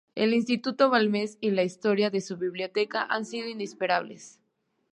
El 0.15 0.33
Instituto 0.33 0.89
Balmes 0.89 1.37
y 1.41 1.51
la 1.51 1.61
historia 1.61 2.09
de 2.09 2.21
su 2.21 2.35
biblioteca 2.35 3.03
han 3.03 3.23
sido 3.23 3.47
inseparables. 3.47 4.39